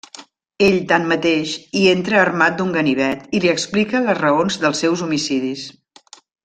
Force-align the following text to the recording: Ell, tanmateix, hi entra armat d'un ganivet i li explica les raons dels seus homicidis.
Ell, 0.67 0.77
tanmateix, 0.91 1.51
hi 1.81 1.83
entra 1.91 2.19
armat 2.23 2.57
d'un 2.61 2.73
ganivet 2.79 3.39
i 3.41 3.45
li 3.45 3.55
explica 3.55 4.05
les 4.09 4.21
raons 4.25 4.61
dels 4.65 4.85
seus 4.87 5.09
homicidis. 5.09 5.71